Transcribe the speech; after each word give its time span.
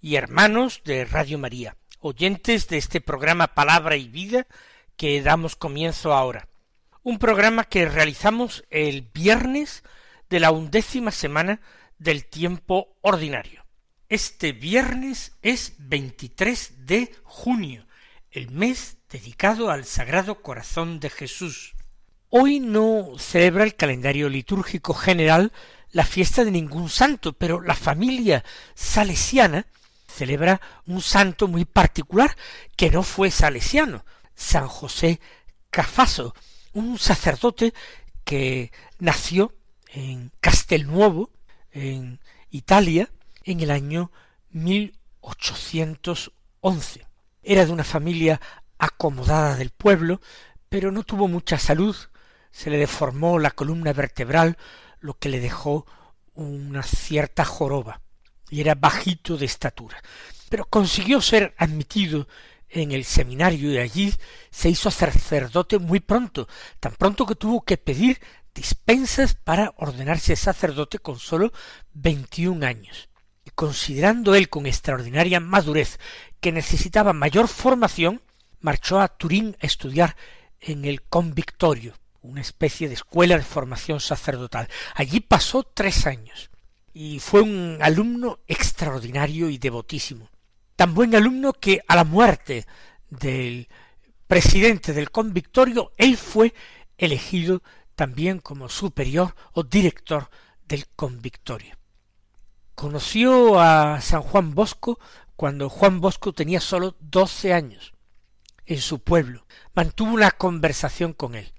y 0.00 0.16
hermanos 0.16 0.82
de 0.84 1.04
Radio 1.04 1.38
María, 1.38 1.76
oyentes 1.98 2.68
de 2.68 2.78
este 2.78 3.00
programa 3.00 3.54
Palabra 3.54 3.96
y 3.96 4.08
Vida 4.08 4.46
que 4.96 5.20
damos 5.22 5.56
comienzo 5.56 6.14
ahora. 6.14 6.48
Un 7.02 7.18
programa 7.18 7.64
que 7.64 7.86
realizamos 7.86 8.64
el 8.70 9.02
viernes 9.02 9.82
de 10.28 10.40
la 10.40 10.50
undécima 10.50 11.10
semana 11.10 11.60
del 11.98 12.24
tiempo 12.26 12.96
ordinario. 13.02 13.64
Este 14.08 14.52
viernes 14.52 15.36
es 15.42 15.74
23 15.78 16.86
de 16.86 17.14
junio 17.22 17.86
el 18.30 18.50
mes 18.50 18.98
dedicado 19.10 19.70
al 19.70 19.84
Sagrado 19.84 20.40
Corazón 20.40 21.00
de 21.00 21.10
Jesús. 21.10 21.74
Hoy 22.28 22.60
no 22.60 23.18
celebra 23.18 23.64
el 23.64 23.74
calendario 23.74 24.28
litúrgico 24.28 24.94
general 24.94 25.52
la 25.90 26.04
fiesta 26.04 26.44
de 26.44 26.52
ningún 26.52 26.88
santo, 26.88 27.32
pero 27.32 27.60
la 27.60 27.74
familia 27.74 28.44
salesiana 28.74 29.66
celebra 30.10 30.60
un 30.86 31.00
santo 31.00 31.48
muy 31.48 31.64
particular 31.64 32.36
que 32.76 32.90
no 32.90 33.02
fue 33.02 33.30
salesiano, 33.30 34.04
San 34.34 34.68
José 34.68 35.18
Cafaso, 35.70 36.34
un 36.72 36.98
sacerdote 36.98 37.72
que 38.24 38.70
nació 38.98 39.54
en 39.88 40.30
Castelnuovo, 40.40 41.30
en 41.72 42.20
Italia, 42.50 43.08
en 43.44 43.60
el 43.60 43.70
año 43.70 44.10
1811. 44.50 47.06
Era 47.42 47.64
de 47.64 47.72
una 47.72 47.84
familia 47.84 48.38
acomodada 48.78 49.56
del 49.56 49.70
pueblo, 49.70 50.20
pero 50.68 50.92
no 50.92 51.04
tuvo 51.04 51.26
mucha 51.28 51.58
salud, 51.58 51.96
se 52.50 52.68
le 52.70 52.78
deformó 52.78 53.38
la 53.38 53.50
columna 53.50 53.92
vertebral, 53.92 54.56
lo 55.00 55.14
que 55.14 55.28
le 55.28 55.40
dejó 55.40 55.86
una 56.34 56.82
cierta 56.82 57.44
joroba, 57.44 58.00
y 58.50 58.60
era 58.60 58.74
bajito 58.74 59.36
de 59.36 59.46
estatura. 59.46 60.02
Pero 60.48 60.66
consiguió 60.66 61.22
ser 61.22 61.54
admitido 61.56 62.26
en 62.68 62.92
el 62.92 63.04
seminario 63.04 63.72
y 63.72 63.78
allí 63.78 64.14
se 64.50 64.68
hizo 64.68 64.90
sacerdote 64.90 65.78
muy 65.78 66.00
pronto, 66.00 66.48
tan 66.78 66.92
pronto 66.94 67.26
que 67.26 67.34
tuvo 67.34 67.62
que 67.62 67.76
pedir 67.76 68.20
dispensas 68.54 69.34
para 69.34 69.72
ordenarse 69.76 70.36
sacerdote 70.36 70.98
con 70.98 71.18
sólo 71.18 71.52
veintiún 71.92 72.64
años. 72.64 73.08
Y 73.44 73.50
considerando 73.50 74.34
él 74.34 74.48
con 74.48 74.66
extraordinaria 74.66 75.40
madurez 75.40 75.98
que 76.40 76.52
necesitaba 76.52 77.12
mayor 77.12 77.48
formación, 77.48 78.22
marchó 78.60 79.00
a 79.00 79.08
Turín 79.08 79.56
a 79.62 79.66
estudiar 79.66 80.16
en 80.60 80.84
el 80.84 81.02
convictorio, 81.02 81.94
una 82.22 82.40
especie 82.40 82.88
de 82.88 82.94
escuela 82.94 83.36
de 83.36 83.42
formación 83.42 84.00
sacerdotal. 84.00 84.68
Allí 84.94 85.20
pasó 85.20 85.62
tres 85.62 86.06
años 86.06 86.50
y 86.92 87.20
fue 87.20 87.42
un 87.42 87.78
alumno 87.80 88.40
extraordinario 88.46 89.48
y 89.48 89.58
devotísimo. 89.58 90.28
Tan 90.76 90.94
buen 90.94 91.14
alumno 91.14 91.52
que 91.52 91.80
a 91.86 91.96
la 91.96 92.04
muerte 92.04 92.66
del 93.08 93.68
presidente 94.26 94.92
del 94.92 95.10
convictorio, 95.10 95.92
él 95.96 96.16
fue 96.16 96.54
elegido 96.96 97.62
también 97.94 98.38
como 98.38 98.68
superior 98.68 99.34
o 99.52 99.62
director 99.62 100.30
del 100.66 100.86
convictorio. 100.96 101.76
Conoció 102.74 103.60
a 103.60 104.00
San 104.00 104.22
Juan 104.22 104.54
Bosco 104.54 104.98
cuando 105.36 105.68
Juan 105.68 106.00
Bosco 106.00 106.32
tenía 106.32 106.60
sólo 106.60 106.96
doce 107.00 107.52
años 107.52 107.92
en 108.66 108.80
su 108.80 109.00
pueblo. 109.00 109.46
Mantuvo 109.74 110.14
una 110.14 110.30
conversación 110.30 111.12
con 111.12 111.34
él 111.34 111.52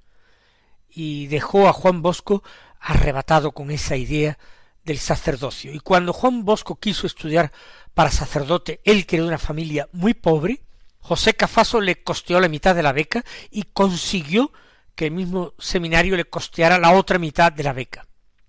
y 0.90 1.28
dejó 1.28 1.68
a 1.68 1.74
Juan 1.74 2.02
Bosco 2.02 2.44
arrebatado 2.80 3.52
con 3.52 3.70
esa 3.70 3.96
idea 3.96 4.40
del 4.84 4.98
sacerdocio. 4.98 5.74
Y 5.74 5.80
cuando 5.80 6.14
Juan 6.14 6.44
Bosco 6.44 6.80
quiso 6.80 7.08
estudiar 7.08 7.52
para 7.94 8.12
sacerdote, 8.12 8.82
él 8.84 9.06
que 9.06 9.18
era 9.18 9.24
de 9.24 9.30
una 9.30 9.38
familia 9.38 9.90
muy 9.92 10.14
pobre, 10.14 10.64
José 11.00 11.34
Cafaso 11.34 11.82
le 11.82 12.04
costeó 12.04 12.40
la 12.40 12.50
mitad 12.50 12.76
de 12.76 12.84
la 12.84 12.94
beca 12.94 13.24
y 13.50 13.64
consiguió 13.64 14.52
que 14.96 15.06
el 15.06 15.12
mismo 15.12 15.54
seminario 15.58 16.16
le 16.16 16.26
costeara 16.26 16.78
la 16.78 16.92
otra 16.92 17.18
mitad 17.18 17.52
de 17.52 17.64
la 17.64 17.74
beca. 17.74 18.08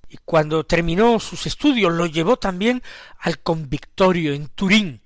Y 0.08 0.18
cuando 0.18 0.64
terminó 0.66 1.18
sus 1.18 1.46
estudios 1.46 1.92
lo 1.92 2.06
llevó 2.06 2.36
también 2.36 2.82
al 3.18 3.40
convictorio 3.40 4.34
en 4.34 4.48
Turín, 4.48 5.02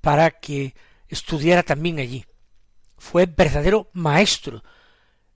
para 0.00 0.30
que 0.30 0.74
estudiara 1.08 1.62
también 1.62 1.98
allí. 1.98 2.24
Fue 2.96 3.26
verdadero 3.26 3.90
maestro 3.92 4.62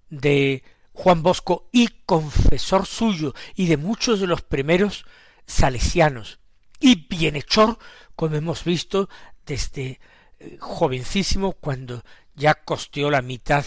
de 0.08 0.62
Juan 0.92 1.22
Bosco 1.22 1.68
y 1.72 1.88
confesor 2.06 2.86
suyo 2.86 3.34
y 3.54 3.66
de 3.66 3.76
muchos 3.76 4.20
de 4.20 4.26
los 4.26 4.42
primeros 4.42 5.04
salesianos 5.46 6.40
y 6.80 7.06
bienhechor, 7.08 7.78
como 8.16 8.36
hemos 8.36 8.64
visto 8.64 9.08
desde 9.46 10.00
eh, 10.38 10.56
jovencísimo 10.60 11.52
cuando 11.52 12.02
ya 12.34 12.54
costeó 12.54 13.10
la 13.10 13.22
mitad 13.22 13.64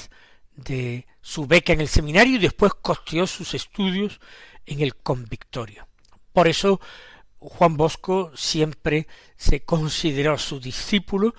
de 0.56 1.08
su 1.22 1.48
beca 1.48 1.74
en 1.74 1.82
el 1.82 1.88
seminario 1.88 2.36
y 2.36 2.40
después 2.40 2.74
costeó 2.82 3.28
sus 3.28 3.54
estudios 3.54 4.20
en 4.66 4.82
el 4.82 4.96
convictorio. 4.96 5.88
Por 6.34 6.48
eso 6.48 6.80
Juan 7.40 7.78
Bosco 7.78 8.32
siempre 8.36 9.08
se 9.38 9.64
consideró 9.64 10.38
su 10.38 10.60
discípulo, 10.60 11.36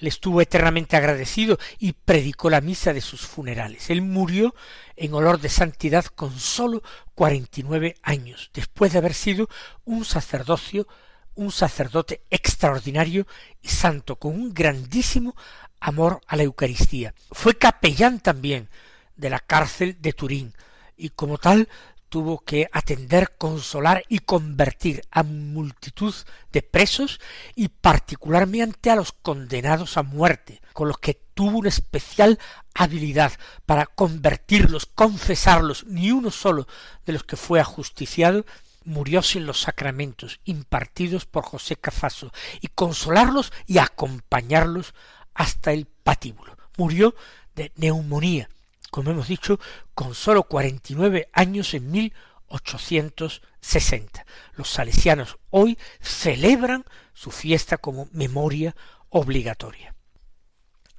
le 0.00 0.08
estuvo 0.08 0.40
eternamente 0.40 0.96
agradecido 0.96 1.58
y 1.78 1.92
predicó 1.92 2.50
la 2.50 2.60
misa 2.60 2.92
de 2.92 3.00
sus 3.00 3.20
funerales. 3.20 3.90
Él 3.90 4.02
murió 4.02 4.54
en 4.96 5.14
olor 5.14 5.40
de 5.40 5.48
santidad 5.48 6.04
con 6.06 6.38
sólo 6.38 6.82
cuarenta 7.14 7.60
y 7.60 7.62
nueve 7.62 7.96
años, 8.02 8.50
después 8.52 8.92
de 8.92 8.98
haber 8.98 9.14
sido 9.14 9.48
un 9.84 10.04
sacerdocio, 10.04 10.88
un 11.34 11.52
sacerdote 11.52 12.22
extraordinario 12.30 13.26
y 13.62 13.68
santo, 13.68 14.16
con 14.16 14.34
un 14.34 14.52
grandísimo 14.52 15.36
amor 15.78 16.20
a 16.26 16.36
la 16.36 16.42
Eucaristía. 16.42 17.14
Fue 17.30 17.56
capellán 17.56 18.20
también 18.20 18.68
de 19.16 19.30
la 19.30 19.38
cárcel 19.38 19.96
de 20.00 20.12
Turín, 20.12 20.54
y 20.96 21.10
como 21.10 21.38
tal 21.38 21.68
tuvo 22.10 22.40
que 22.40 22.68
atender, 22.72 23.36
consolar 23.38 24.02
y 24.08 24.18
convertir 24.18 25.02
a 25.10 25.22
multitud 25.22 26.14
de 26.52 26.60
presos 26.60 27.20
y 27.54 27.68
particularmente 27.68 28.90
a 28.90 28.96
los 28.96 29.12
condenados 29.12 29.96
a 29.96 30.02
muerte, 30.02 30.60
con 30.74 30.88
los 30.88 30.98
que 30.98 31.14
tuvo 31.14 31.58
una 31.60 31.68
especial 31.70 32.38
habilidad 32.74 33.32
para 33.64 33.86
convertirlos, 33.86 34.86
confesarlos, 34.86 35.86
ni 35.86 36.10
uno 36.10 36.30
solo 36.30 36.66
de 37.06 37.14
los 37.14 37.24
que 37.24 37.36
fue 37.36 37.60
ajusticiado 37.60 38.44
murió 38.84 39.22
sin 39.22 39.46
los 39.46 39.60
sacramentos 39.60 40.40
impartidos 40.44 41.26
por 41.26 41.44
José 41.44 41.76
Cafaso, 41.76 42.32
y 42.60 42.68
consolarlos 42.68 43.52
y 43.66 43.78
acompañarlos 43.78 44.94
hasta 45.32 45.72
el 45.72 45.86
patíbulo. 45.86 46.56
Murió 46.76 47.14
de 47.54 47.72
neumonía, 47.76 48.48
como 48.90 49.10
hemos 49.10 49.28
dicho, 49.28 49.58
con 49.94 50.14
sólo 50.14 50.44
cuarenta 50.44 50.92
y 50.92 50.96
nueve 50.96 51.28
años 51.32 51.74
en 51.74 51.90
mil 51.90 52.14
ochocientos 52.48 53.42
sesenta. 53.60 54.26
Los 54.54 54.70
salesianos 54.70 55.38
hoy 55.50 55.78
celebran 56.00 56.84
su 57.14 57.30
fiesta 57.30 57.78
como 57.78 58.08
memoria 58.12 58.74
obligatoria. 59.08 59.94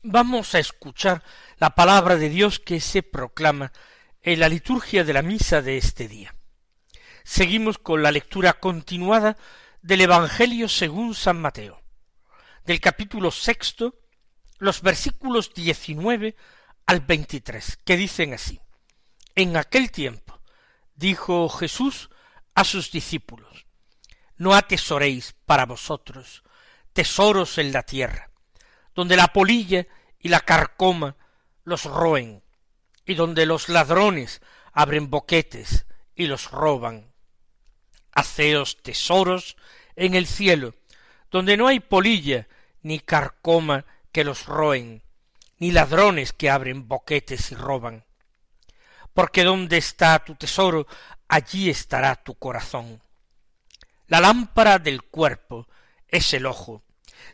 Vamos 0.04 0.56
a 0.56 0.60
escuchar 0.60 1.24
la 1.58 1.72
palabra 1.72 2.16
de 2.16 2.30
Dios 2.30 2.60
que 2.60 2.80
se 2.80 3.04
proclama 3.04 3.72
en 4.22 4.40
la 4.40 4.50
liturgia 4.50 5.04
de 5.04 5.14
la 5.14 5.22
misa 5.22 5.62
de 5.62 5.78
este 5.78 6.08
día. 6.08 6.34
Seguimos 7.24 7.78
con 7.78 8.02
la 8.02 8.12
lectura 8.12 8.54
continuada 8.54 9.38
del 9.82 10.02
Evangelio 10.02 10.70
según 10.70 11.14
San 11.16 11.40
Mateo, 11.42 11.82
del 12.66 12.80
capítulo 12.80 13.32
sexto, 13.32 13.96
los 14.58 14.82
versículos 14.82 15.54
diecinueve 15.54 16.36
al 16.86 17.02
23, 17.02 17.80
que 17.84 17.98
dicen 17.98 18.34
así. 18.34 18.60
En 19.36 19.56
aquel 19.58 19.92
tiempo 19.92 20.42
dijo 20.96 21.50
Jesús 21.50 22.10
a 22.54 22.64
sus 22.64 22.92
discípulos, 22.92 23.66
no 24.38 24.54
atesoréis 24.54 25.36
para 25.46 25.66
vosotros 25.66 26.44
tesoros 26.94 27.58
en 27.58 27.72
la 27.72 27.84
tierra, 27.84 28.32
donde 28.94 29.16
la 29.16 29.28
polilla 29.28 29.88
y 30.20 30.30
la 30.30 30.42
carcoma 30.42 31.16
los 31.64 31.86
roen, 31.86 32.44
y 33.06 33.16
donde 33.16 33.46
los 33.46 33.70
ladrones 33.70 34.42
abren 34.74 35.10
boquetes 35.10 35.86
y 36.16 36.28
los 36.28 36.52
roban. 36.52 37.12
Haceos 38.14 38.82
tesoros 38.82 39.56
en 39.96 40.16
el 40.16 40.28
cielo, 40.28 40.76
donde 41.30 41.56
no 41.58 41.68
hay 41.68 41.80
polilla 41.80 42.48
ni 42.82 43.00
carcoma 43.00 43.86
que 44.12 44.24
los 44.24 44.46
roen, 44.46 45.04
ni 45.62 45.72
ladrones 45.72 46.34
que 46.34 46.50
abren 46.50 46.88
boquetes 46.88 47.52
y 47.52 47.56
roban. 47.56 48.04
Porque 49.14 49.44
donde 49.44 49.78
está 49.78 50.18
tu 50.26 50.34
tesoro, 50.34 50.88
allí 51.28 51.70
estará 51.70 52.16
tu 52.16 52.34
corazón. 52.34 53.04
La 54.08 54.20
lámpara 54.20 54.80
del 54.80 55.04
cuerpo 55.04 55.68
es 56.08 56.34
el 56.34 56.48
ojo. 56.48 56.82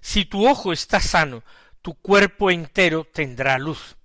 Si 0.02 0.26
tu 0.26 0.46
ojo 0.46 0.74
está 0.74 1.00
sano, 1.00 1.46
tu 1.82 1.94
cuerpo 2.02 2.52
entero 2.52 3.06
tendrá 3.06 3.58
luz. 3.58 3.96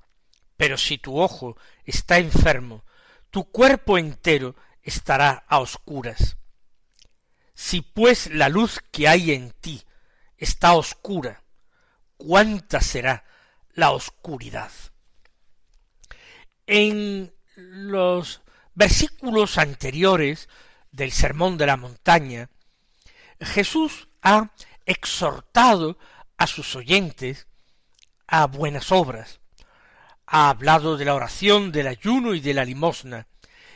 Pero 0.57 0.79
si 0.79 0.99
tu 0.99 1.21
ojo 1.21 1.57
está 1.85 2.19
enfermo, 2.19 2.85
tu 3.31 3.51
cuerpo 3.51 3.99
entero 3.99 4.55
estará 4.83 5.45
a 5.49 5.59
oscuras. 5.59 6.37
Si 7.55 7.81
pues 7.81 8.29
la 8.31 8.49
luz 8.49 8.79
que 8.93 9.09
hay 9.09 9.33
en 9.33 9.51
ti 9.51 9.83
está 10.37 10.75
oscura, 10.75 11.43
cuánta 12.17 12.81
será 12.81 13.25
la 13.75 13.91
oscuridad. 13.91 14.71
En 16.67 17.33
los 17.57 18.43
versículos 18.75 19.59
anteriores 19.59 20.49
del 20.91 21.13
Sermón 21.13 21.59
de 21.59 21.67
la 21.67 21.77
Montaña, 21.77 22.51
Jesús 23.41 24.09
ha 24.23 24.51
exhortado 24.87 25.99
a 26.37 26.47
sus 26.47 26.77
oyentes 26.77 27.47
a 28.27 28.47
buenas 28.47 28.93
obras, 28.93 29.41
ha 30.27 30.49
hablado 30.49 30.97
de 30.97 31.05
la 31.05 31.15
oración, 31.15 31.73
del 31.73 31.87
ayuno 31.87 32.35
y 32.35 32.41
de 32.41 32.55
la 32.55 32.65
limosna, 32.65 33.27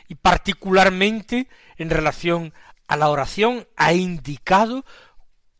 y 0.07 0.15
particularmente 0.15 1.47
en 1.77 1.89
relación 1.89 2.53
a 2.87 2.95
la 2.95 3.09
oración 3.09 3.67
ha 3.75 3.93
indicado 3.93 4.85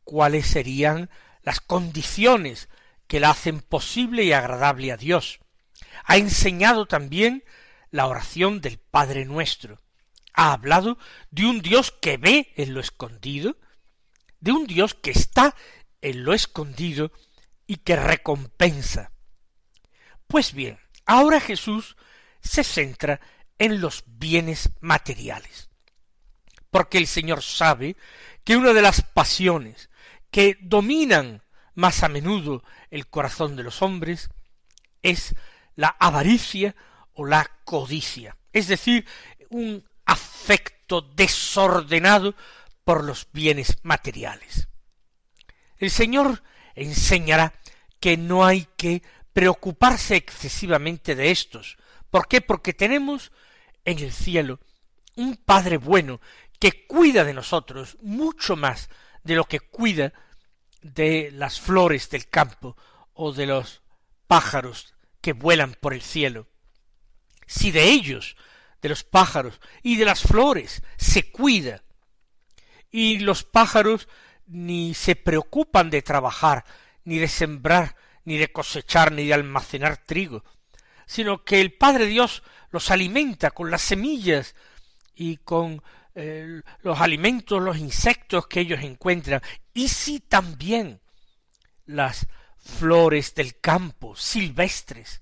cuáles 0.04 0.48
serían 0.48 1.10
las 1.44 1.60
condiciones 1.60 2.70
que 3.08 3.20
la 3.20 3.32
hacen 3.32 3.62
posible 3.62 4.24
y 4.24 4.34
agradable 4.34 4.92
a 4.92 4.98
Dios. 4.98 5.40
Ha 6.04 6.18
enseñado 6.18 6.86
también 6.86 7.44
la 7.92 8.08
oración 8.08 8.62
del 8.62 8.78
Padre 8.78 9.26
nuestro. 9.26 9.80
Ha 10.34 10.54
hablado 10.54 10.98
de 11.32 11.46
un 11.46 11.62
Dios 11.62 11.92
que 11.92 12.18
ve 12.18 12.54
en 12.56 12.74
lo 12.74 12.80
escondido, 12.80 13.58
de 14.40 14.52
un 14.52 14.68
Dios 14.68 14.94
que 14.94 15.12
está 15.12 15.56
en 16.02 16.24
lo 16.24 16.34
escondido 16.34 17.12
y 17.66 17.78
que 17.78 17.96
recompensa. 17.96 19.12
Pues 20.28 20.54
bien, 20.54 20.80
ahora 21.06 21.40
Jesús 21.40 21.96
se 22.42 22.64
centra 22.64 23.20
en 23.58 23.82
los 23.82 24.04
bienes 24.06 24.70
materiales. 24.80 25.70
Porque 26.70 26.98
el 26.98 27.08
Señor 27.08 27.42
sabe 27.42 27.96
que 28.44 28.58
una 28.58 28.74
de 28.74 28.82
las 28.82 29.02
pasiones 29.02 29.90
que 30.30 30.58
dominan 30.62 31.42
más 31.78 32.02
a 32.02 32.10
menudo 32.10 32.64
el 32.90 33.08
corazón 33.08 33.56
de 33.56 33.62
los 33.62 33.84
hombres 33.84 34.30
es 35.04 35.36
la 35.76 35.96
avaricia 36.00 36.76
o 37.14 37.26
la 37.26 37.50
codicia, 37.64 38.36
es 38.52 38.68
decir, 38.68 39.06
un 39.50 39.88
afecto 40.04 41.02
desordenado 41.02 42.34
por 42.84 43.04
los 43.04 43.28
bienes 43.32 43.78
materiales. 43.84 44.68
El 45.78 45.92
Señor 45.92 46.42
enseñará 46.74 47.54
que 48.00 48.18
no 48.18 48.44
hay 48.44 48.68
que 48.76 49.04
preocuparse 49.32 50.16
excesivamente 50.16 51.14
de 51.14 51.30
estos. 51.30 51.78
¿Por 52.10 52.28
qué? 52.28 52.42
Porque 52.42 52.74
tenemos 52.74 53.32
en 53.86 54.00
el 54.00 54.12
cielo 54.12 54.60
un 55.16 55.36
Padre 55.36 55.78
bueno 55.78 56.22
que 56.60 56.88
cuida 56.88 57.24
de 57.24 57.36
nosotros 57.36 57.98
mucho 58.02 58.56
más 58.56 58.90
de 59.24 59.36
lo 59.36 59.44
que 59.44 59.60
cuida 59.60 60.14
de 60.82 61.32
las 61.32 61.60
flores 61.60 62.10
del 62.10 62.28
campo 62.28 62.78
o 63.14 63.34
de 63.34 63.46
los 63.46 63.82
pájaros 64.28 64.94
que 65.22 65.34
vuelan 65.34 65.76
por 65.80 65.94
el 65.94 66.02
cielo. 66.02 66.48
Si 67.46 67.72
de 67.72 67.86
ellos, 67.86 68.36
de 68.82 68.90
los 68.90 69.04
pájaros 69.04 69.60
y 69.84 69.96
de 69.96 70.06
las 70.06 70.22
flores, 70.22 70.84
se 70.98 71.32
cuida, 71.32 71.84
y 72.92 73.20
los 73.20 73.44
pájaros 73.44 74.08
ni 74.46 74.94
se 74.94 75.16
preocupan 75.16 75.90
de 75.90 76.02
trabajar, 76.02 76.66
ni 77.04 77.18
de 77.18 77.28
sembrar, 77.28 77.96
ni 78.24 78.38
de 78.38 78.52
cosechar, 78.52 79.12
ni 79.12 79.28
de 79.28 79.34
almacenar 79.34 79.98
trigo, 79.98 80.44
sino 81.06 81.44
que 81.44 81.62
el 81.62 81.74
Padre 81.74 82.06
Dios 82.06 82.44
los 82.72 82.92
alimenta 82.92 83.52
con 83.52 83.72
las 83.72 83.82
semillas 83.82 84.56
y 85.16 85.38
con 85.38 85.82
los 86.82 87.00
alimentos, 87.00 87.62
los 87.62 87.78
insectos 87.78 88.48
que 88.48 88.62
ellos 88.62 88.82
encuentran, 88.82 89.42
y 89.74 89.88
si 89.88 90.20
también 90.20 91.00
las 91.86 92.28
flores 92.58 93.36
del 93.36 93.60
campo, 93.60 94.16
silvestres, 94.16 95.22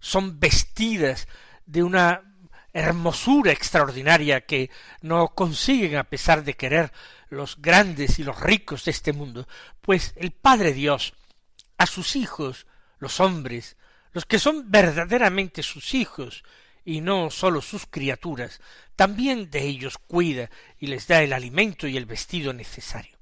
son 0.00 0.38
vestidas 0.38 1.28
de 1.64 1.82
una 1.82 2.22
hermosura 2.74 3.52
extraordinaria 3.52 4.42
que 4.42 4.70
no 5.00 5.28
consiguen 5.28 5.96
a 5.96 6.04
pesar 6.04 6.44
de 6.44 6.54
querer 6.54 6.92
los 7.30 7.62
grandes 7.62 8.18
y 8.18 8.24
los 8.24 8.38
ricos 8.40 8.84
de 8.84 8.90
este 8.90 9.12
mundo, 9.12 9.48
pues 9.80 10.12
el 10.16 10.32
Padre 10.32 10.72
Dios 10.72 11.14
a 11.78 11.86
sus 11.86 12.16
hijos, 12.16 12.66
los 12.98 13.20
hombres, 13.20 13.76
los 14.12 14.26
que 14.26 14.38
son 14.38 14.70
verdaderamente 14.70 15.62
sus 15.62 15.94
hijos, 15.94 16.44
y 16.84 17.00
no 17.00 17.30
sólo 17.30 17.60
sus 17.62 17.86
criaturas, 17.86 18.60
también 18.96 19.50
de 19.50 19.62
ellos 19.62 19.98
cuida 19.98 20.50
y 20.78 20.86
les 20.86 21.06
da 21.06 21.22
el 21.22 21.32
alimento 21.32 21.86
y 21.86 21.96
el 21.96 22.06
vestido 22.06 22.52
necesario. 22.52 23.18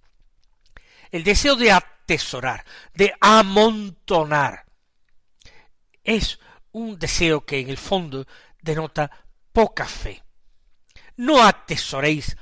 El 1.11 1.25
deseo 1.25 1.56
de 1.56 1.73
atesorar, 1.73 2.64
de 2.94 3.14
amontonar, 3.20 4.64
es 6.03 6.41
un 6.73 6.99
deseo 6.99 7.44
que 7.44 7.61
en 7.61 7.70
el 7.70 7.79
fondo 7.79 8.26
denota 8.61 9.11
poca 9.53 9.87
fe. 9.87 10.23
No 11.17 11.43
atesoréis 11.43 12.37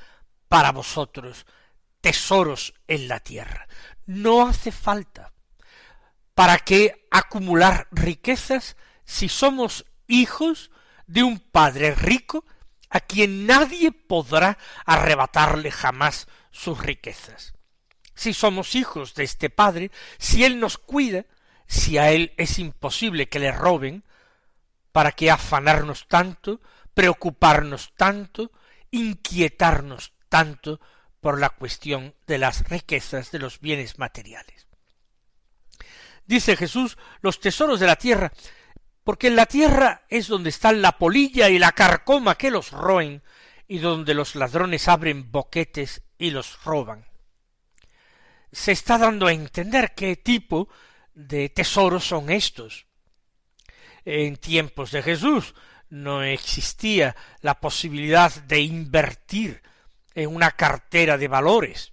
para 0.49 0.73
vosotros 0.73 1.47
tesoros 2.01 2.75
en 2.87 3.09
la 3.09 3.21
tierra. 3.21 3.69
No 4.07 4.47
hace 4.47 4.73
falta. 4.73 5.33
¿Para 6.35 6.59
qué 6.59 7.07
acumular 7.11 7.89
riquezas 7.91 8.77
si 9.05 9.29
somos 9.29 9.85
hijos 10.07 10.71
de 11.11 11.25
un 11.25 11.41
Padre 11.41 11.95
rico 11.95 12.45
a 12.89 13.01
quien 13.01 13.47
nadie 13.47 13.91
podrá 13.91 14.59
arrebatarle 14.87 15.73
jamás 15.73 16.29
sus 16.53 16.79
riquezas. 16.79 17.55
Si 18.15 18.33
somos 18.33 18.77
hijos 18.77 19.15
de 19.15 19.25
este 19.25 19.51
Padre, 19.51 19.91
si 20.19 20.45
Él 20.45 20.61
nos 20.61 20.79
cuida, 20.79 21.27
si 21.67 21.99
a 21.99 22.13
Él 22.13 22.33
es 22.37 22.59
imposible 22.61 23.29
que 23.29 23.41
le 23.41 23.51
roben, 23.51 24.05
¿para 24.93 25.13
qué 25.13 25.33
afanarnos 25.33 26.07
tanto, 26.07 26.61
preocuparnos 26.95 27.93
tanto, 27.97 28.53
inquietarnos 28.93 30.13
tanto 30.29 30.81
por 31.21 31.41
la 31.41 31.51
cuestión 31.51 32.15
de 32.29 32.39
las 32.39 32.69
riquezas 32.69 33.33
de 33.33 33.41
los 33.41 33.61
bienes 33.61 33.99
materiales? 33.99 34.69
Dice 36.25 36.57
Jesús, 36.57 36.97
los 37.21 37.41
tesoros 37.41 37.81
de 37.81 37.87
la 37.89 37.97
tierra 37.97 38.33
porque 39.05 39.29
en 39.29 39.37
la 39.37 39.47
tierra 39.47 40.05
es 40.09 40.29
donde 40.29 40.51
están 40.51 40.83
la 40.83 40.99
polilla 40.99 41.49
y 41.49 41.59
la 41.59 41.73
carcoma 41.73 42.37
que 42.37 42.51
los 42.51 42.71
roen, 42.71 43.23
y 43.67 43.79
donde 43.79 44.15
los 44.15 44.35
ladrones 44.35 44.89
abren 44.89 45.31
boquetes 45.31 46.03
y 46.19 46.31
los 46.31 46.63
roban. 46.65 47.07
Se 48.51 48.73
está 48.73 48.99
dando 48.99 49.29
a 49.29 49.33
entender 49.33 49.95
qué 49.95 50.17
tipo 50.17 50.69
de 51.15 51.49
tesoros 51.51 52.05
son 52.05 52.31
estos. 52.31 52.87
En 54.05 54.37
tiempos 54.39 54.91
de 54.91 55.03
Jesús 55.03 55.55
no 55.89 56.25
existía 56.25 57.15
la 57.43 57.61
posibilidad 57.61 58.35
de 58.43 58.61
invertir 58.61 59.63
en 60.15 60.35
una 60.35 60.51
cartera 60.51 61.17
de 61.17 61.29
valores. 61.29 61.93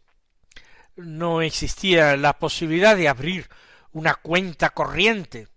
No 0.95 1.43
existía 1.43 2.17
la 2.17 2.39
posibilidad 2.39 2.97
de 2.97 3.07
abrir 3.07 3.49
una 3.91 4.15
cuenta 4.15 4.71
corriente 4.71 5.47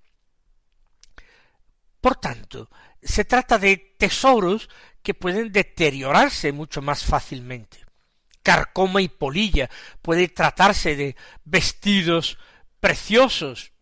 por 2.00 2.16
tanto, 2.16 2.71
se 3.02 3.25
trata 3.25 3.59
de 3.59 3.76
tesoros 3.99 4.69
que 5.02 5.14
pueden 5.14 5.52
deteriorarse 5.52 6.52
mucho 6.52 6.83
más 6.83 7.04
fácilmente. 7.04 7.85
Carcoma 8.42 9.02
y 9.02 9.09
polilla 9.09 9.69
puede 10.02 10.28
tratarse 10.28 10.97
de 10.97 11.16
vestidos 11.45 12.38
preciosos 12.80 13.73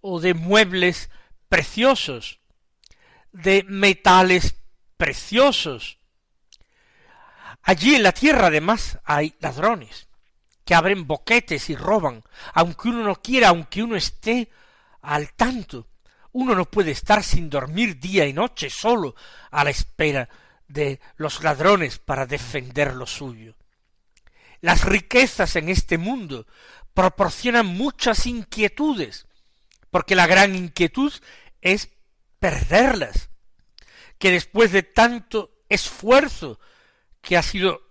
o 0.00 0.20
de 0.20 0.34
muebles 0.34 1.10
preciosos, 1.48 2.40
de 3.32 3.64
metales 3.68 4.56
preciosos. 4.96 5.98
Allí 7.62 7.94
en 7.94 8.02
la 8.02 8.12
tierra 8.12 8.46
además 8.46 8.98
hay 9.04 9.34
ladrones 9.40 10.08
que 10.64 10.74
abren 10.74 11.06
boquetes 11.06 11.70
y 11.70 11.76
roban, 11.76 12.22
aunque 12.52 12.88
uno 12.88 13.02
no 13.02 13.16
quiera, 13.16 13.48
aunque 13.48 13.82
uno 13.82 13.96
esté 13.96 14.50
al 15.00 15.32
tanto 15.32 15.87
uno 16.32 16.54
no 16.54 16.64
puede 16.64 16.90
estar 16.90 17.22
sin 17.22 17.50
dormir 17.50 17.98
día 17.98 18.26
y 18.26 18.32
noche 18.32 18.70
solo 18.70 19.14
a 19.50 19.64
la 19.64 19.70
espera 19.70 20.28
de 20.66 21.00
los 21.16 21.42
ladrones 21.42 21.98
para 21.98 22.26
defender 22.26 22.94
lo 22.94 23.06
suyo. 23.06 23.54
Las 24.60 24.84
riquezas 24.84 25.56
en 25.56 25.68
este 25.68 25.98
mundo 25.98 26.46
proporcionan 26.94 27.66
muchas 27.66 28.26
inquietudes, 28.26 29.26
porque 29.90 30.14
la 30.14 30.26
gran 30.26 30.54
inquietud 30.54 31.12
es 31.62 31.90
perderlas, 32.38 33.30
que 34.18 34.30
después 34.30 34.72
de 34.72 34.82
tanto 34.82 35.52
esfuerzo 35.68 36.58
que 37.20 37.36
ha 37.36 37.42
sido 37.42 37.82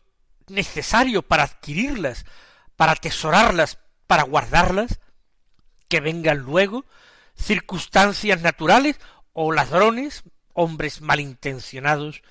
necesario 0.47 1.21
para 1.21 1.43
adquirirlas, 1.43 2.25
para 2.75 2.93
atesorarlas, 2.93 3.79
para 4.07 4.23
guardarlas, 4.23 4.99
que 5.87 5.99
vengan 6.01 6.39
luego 6.39 6.85
circunstancias 7.37 8.41
naturales 8.41 8.99
o 9.33 9.51
ladrones, 9.51 10.23
hombres 10.53 11.01
malintencionados, 11.01 12.21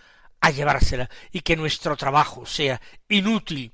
a 0.40 0.50
llevársela, 0.50 1.08
y 1.32 1.40
que 1.40 1.56
nuestro 1.56 1.96
trabajo 1.96 2.46
sea 2.46 2.80
inútil, 3.08 3.72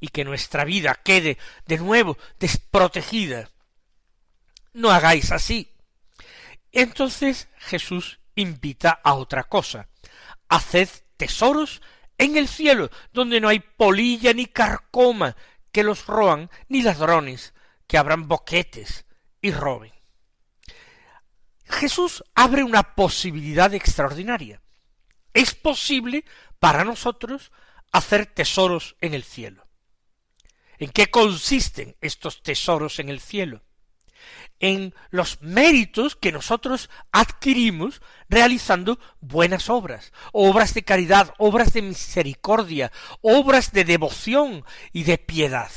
y 0.00 0.08
que 0.08 0.24
nuestra 0.24 0.64
vida 0.64 0.98
quede 1.04 1.38
de 1.66 1.78
nuevo 1.78 2.18
desprotegida. 2.40 3.48
No 4.72 4.90
hagáis 4.90 5.30
así. 5.30 5.70
Entonces 6.72 7.48
Jesús 7.58 8.18
invita 8.34 9.00
a 9.04 9.14
otra 9.14 9.44
cosa. 9.44 9.88
Haced 10.48 10.88
tesoros 11.16 11.82
en 12.18 12.36
el 12.36 12.48
cielo, 12.48 12.90
donde 13.12 13.40
no 13.40 13.48
hay 13.48 13.60
polilla 13.60 14.32
ni 14.32 14.46
carcoma 14.46 15.36
que 15.70 15.84
los 15.84 16.06
roan, 16.06 16.50
ni 16.68 16.82
ladrones 16.82 17.54
que 17.86 17.98
abran 17.98 18.28
boquetes 18.28 19.04
y 19.40 19.52
roben. 19.52 19.92
Jesús 21.72 22.22
abre 22.34 22.62
una 22.62 22.94
posibilidad 22.94 23.72
extraordinaria. 23.74 24.60
Es 25.34 25.54
posible 25.54 26.24
para 26.58 26.84
nosotros 26.84 27.50
hacer 27.90 28.26
tesoros 28.26 28.96
en 29.00 29.14
el 29.14 29.24
cielo. 29.24 29.66
¿En 30.78 30.90
qué 30.90 31.10
consisten 31.10 31.96
estos 32.00 32.42
tesoros 32.42 32.98
en 32.98 33.08
el 33.08 33.20
cielo? 33.20 33.62
En 34.60 34.94
los 35.10 35.40
méritos 35.40 36.14
que 36.14 36.30
nosotros 36.30 36.90
adquirimos 37.10 38.00
realizando 38.28 38.98
buenas 39.20 39.68
obras, 39.68 40.12
obras 40.32 40.74
de 40.74 40.84
caridad, 40.84 41.34
obras 41.38 41.72
de 41.72 41.82
misericordia, 41.82 42.92
obras 43.20 43.72
de 43.72 43.84
devoción 43.84 44.64
y 44.92 45.04
de 45.04 45.18
piedad. 45.18 45.70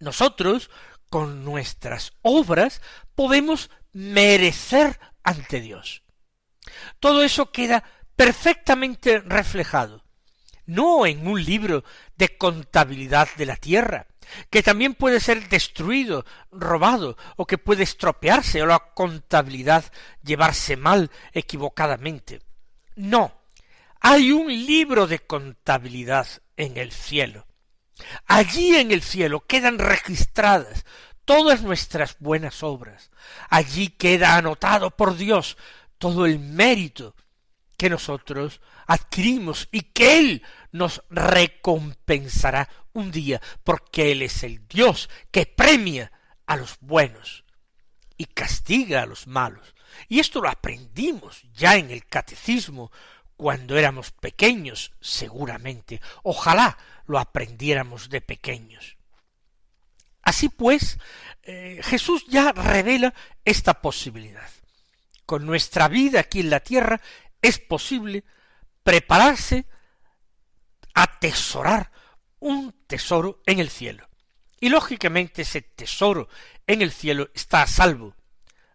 Nosotros, 0.00 0.70
con 1.10 1.44
nuestras 1.44 2.12
obras, 2.22 2.82
podemos 3.14 3.70
merecer 3.92 4.98
ante 5.22 5.60
Dios. 5.60 6.02
Todo 7.00 7.22
eso 7.22 7.50
queda 7.50 7.84
perfectamente 8.16 9.20
reflejado, 9.20 10.04
no 10.66 11.06
en 11.06 11.26
un 11.26 11.42
libro 11.42 11.84
de 12.16 12.36
contabilidad 12.36 13.28
de 13.36 13.46
la 13.46 13.56
tierra, 13.56 14.06
que 14.50 14.62
también 14.62 14.94
puede 14.94 15.20
ser 15.20 15.48
destruido, 15.48 16.24
robado, 16.50 17.16
o 17.36 17.46
que 17.46 17.58
puede 17.58 17.82
estropearse, 17.82 18.62
o 18.62 18.66
la 18.66 18.78
contabilidad 18.94 19.84
llevarse 20.22 20.76
mal 20.76 21.10
equivocadamente. 21.32 22.40
No, 22.94 23.32
hay 24.00 24.32
un 24.32 24.48
libro 24.48 25.06
de 25.06 25.20
contabilidad 25.20 26.26
en 26.56 26.76
el 26.76 26.92
cielo. 26.92 27.46
Allí 28.26 28.76
en 28.76 28.90
el 28.90 29.02
cielo 29.02 29.40
quedan 29.46 29.78
registradas 29.78 30.84
todas 31.24 31.62
nuestras 31.62 32.16
buenas 32.18 32.62
obras. 32.62 33.10
Allí 33.48 33.88
queda 33.88 34.36
anotado 34.36 34.90
por 34.90 35.16
Dios 35.16 35.56
todo 35.98 36.26
el 36.26 36.38
mérito 36.38 37.14
que 37.76 37.90
nosotros 37.90 38.60
adquirimos 38.86 39.68
y 39.72 39.82
que 39.82 40.18
Él 40.18 40.42
nos 40.70 41.02
recompensará 41.10 42.68
un 42.92 43.10
día, 43.10 43.40
porque 43.64 44.12
Él 44.12 44.22
es 44.22 44.42
el 44.42 44.66
Dios 44.68 45.08
que 45.30 45.46
premia 45.46 46.12
a 46.46 46.56
los 46.56 46.76
buenos 46.80 47.44
y 48.16 48.26
castiga 48.26 49.02
a 49.02 49.06
los 49.06 49.26
malos. 49.26 49.74
Y 50.08 50.20
esto 50.20 50.40
lo 50.40 50.48
aprendimos 50.48 51.42
ya 51.54 51.76
en 51.76 51.90
el 51.90 52.06
catecismo 52.06 52.92
cuando 53.36 53.76
éramos 53.76 54.12
pequeños, 54.12 54.92
seguramente. 55.00 56.00
Ojalá 56.22 56.78
lo 57.06 57.18
aprendiéramos 57.18 58.08
de 58.08 58.20
pequeños. 58.20 58.96
Así 60.22 60.48
pues, 60.48 60.98
eh, 61.42 61.80
Jesús 61.82 62.24
ya 62.28 62.52
revela 62.52 63.12
esta 63.44 63.80
posibilidad. 63.80 64.48
Con 65.26 65.46
nuestra 65.46 65.88
vida 65.88 66.20
aquí 66.20 66.40
en 66.40 66.50
la 66.50 66.60
tierra 66.60 67.00
es 67.40 67.58
posible 67.58 68.24
prepararse 68.82 69.66
atesorar 70.94 71.90
un 72.38 72.72
tesoro 72.86 73.40
en 73.46 73.58
el 73.58 73.70
cielo. 73.70 74.08
Y 74.60 74.68
lógicamente 74.68 75.42
ese 75.42 75.62
tesoro 75.62 76.28
en 76.66 76.82
el 76.82 76.92
cielo 76.92 77.30
está 77.34 77.62
a 77.62 77.66
salvo. 77.66 78.14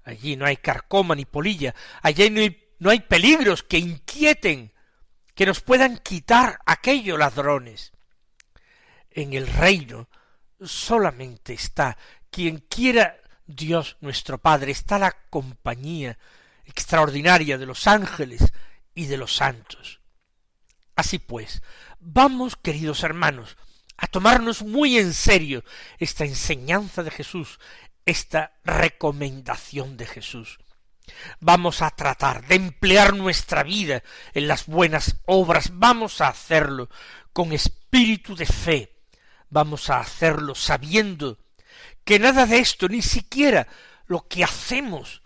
Allí 0.04 0.36
no 0.36 0.46
hay 0.46 0.58
carcoma 0.58 1.16
ni 1.16 1.26
polilla, 1.26 1.76
allí 2.02 2.30
no 2.30 2.42
hay, 2.42 2.72
no 2.80 2.90
hay 2.90 3.02
peligros 3.02 3.64
que 3.64 3.78
inquieten, 3.78 4.74
que 5.36 5.46
nos 5.46 5.62
puedan 5.62 5.98
quitar 5.98 6.60
aquellos 6.66 7.20
ladrones. 7.20 7.94
En 9.12 9.34
el 9.34 9.48
reino 9.48 10.10
solamente 10.62 11.54
está 11.54 11.98
quien 12.30 12.60
quiera 12.60 13.18
Dios 13.46 13.98
nuestro 14.02 14.38
Padre, 14.38 14.72
está 14.72 15.00
la 15.00 15.16
compañía 15.30 16.18
extraordinaria 16.66 17.58
de 17.58 17.66
los 17.66 17.88
ángeles 17.88 18.54
y 18.94 19.06
de 19.06 19.18
los 19.18 19.36
santos. 19.36 20.02
Así 20.96 21.20
pues, 21.20 21.62
vamos, 22.00 22.56
queridos 22.56 23.04
hermanos, 23.04 23.58
a 23.98 24.08
tomarnos 24.08 24.64
muy 24.64 24.98
en 24.98 25.14
serio 25.14 25.64
esta 25.98 26.26
enseñanza 26.26 27.04
de 27.04 27.12
Jesús, 27.12 27.60
esta 28.06 28.54
recomendación 28.64 29.98
de 29.98 30.06
Jesús. 30.06 30.60
Vamos 31.40 31.82
a 31.82 31.90
tratar 31.92 32.46
de 32.48 32.56
emplear 32.56 33.16
nuestra 33.16 33.64
vida 33.64 34.04
en 34.34 34.48
las 34.48 34.66
buenas 34.66 35.18
obras, 35.26 35.72
vamos 35.74 36.20
a 36.20 36.28
hacerlo 36.28 36.90
con 37.32 37.54
espíritu 37.54 38.36
de 38.36 38.46
fe, 38.46 38.97
vamos 39.50 39.90
a 39.90 40.00
hacerlo 40.00 40.56
sabiendo 40.56 41.38
que 42.04 42.20
nada 42.20 42.46
de 42.46 42.60
esto, 42.60 42.88
ni 42.88 43.02
siquiera 43.02 43.68
lo 44.08 44.28
que 44.28 44.44
hacemos, 44.44 45.22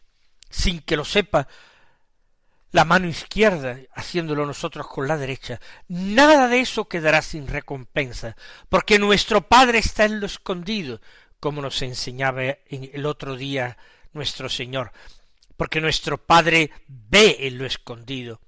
sin 0.49 0.81
que 0.81 0.97
lo 0.97 1.05
sepa 1.05 1.47
la 2.71 2.85
mano 2.85 3.07
izquierda, 3.07 3.77
haciéndolo 3.93 4.45
nosotros 4.45 4.87
con 4.87 5.07
la 5.07 5.17
derecha, 5.17 5.59
nada 5.87 6.47
de 6.47 6.61
eso 6.61 6.87
quedará 6.87 7.21
sin 7.21 7.47
recompensa, 7.47 8.35
porque 8.69 8.97
nuestro 8.97 9.41
Padre 9.41 9.79
está 9.79 10.05
en 10.05 10.19
lo 10.19 10.25
escondido, 10.25 11.01
como 11.39 11.61
nos 11.61 11.81
enseñaba 11.81 12.43
el 12.43 13.05
otro 13.05 13.35
día 13.35 13.77
nuestro 14.13 14.47
Señor, 14.47 14.91
porque 15.57 15.81
nuestro 15.81 16.17
Padre 16.17 16.71
ve 16.87 17.37
en 17.41 17.57
lo 17.57 17.65
escondido, 17.65 18.39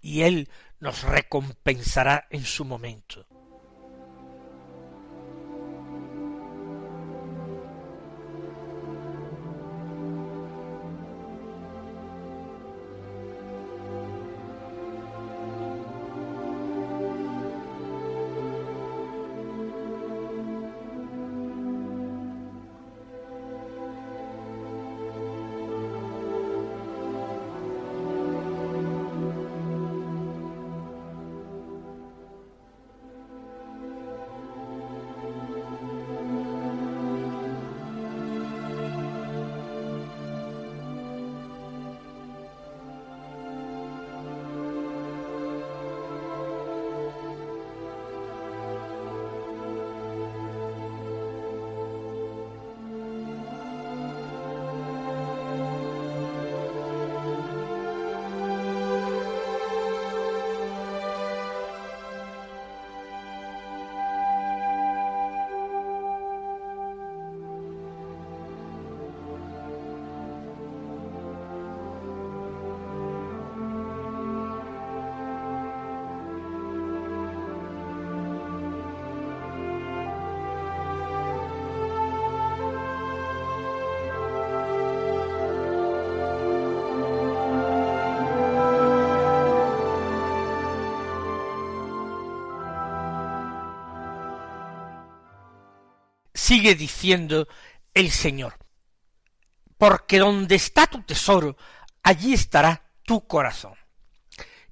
y 0.00 0.22
Él 0.22 0.48
nos 0.78 1.02
recompensará 1.02 2.26
en 2.30 2.44
su 2.44 2.64
momento. 2.64 3.26
Sigue 96.46 96.76
diciendo 96.76 97.48
el 97.92 98.12
Señor. 98.12 98.56
Porque 99.78 100.20
donde 100.20 100.54
está 100.54 100.86
tu 100.86 101.02
tesoro, 101.02 101.56
allí 102.04 102.34
estará 102.34 102.92
tu 103.02 103.26
corazón. 103.26 103.74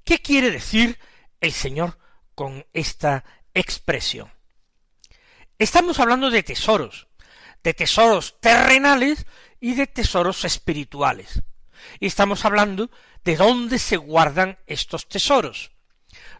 ¿Qué 0.04 0.20
quiere 0.22 0.52
decir 0.52 0.98
el 1.40 1.52
Señor 1.52 1.98
con 2.36 2.64
esta 2.72 3.24
expresión? 3.54 4.30
Estamos 5.58 5.98
hablando 5.98 6.30
de 6.30 6.44
tesoros, 6.44 7.08
de 7.64 7.74
tesoros 7.74 8.40
terrenales 8.40 9.26
y 9.58 9.74
de 9.74 9.88
tesoros 9.88 10.44
espirituales. 10.44 11.42
Y 11.98 12.06
estamos 12.06 12.44
hablando 12.44 12.88
de 13.24 13.36
dónde 13.36 13.80
se 13.80 13.96
guardan 13.96 14.58
estos 14.66 15.08
tesoros. 15.08 15.72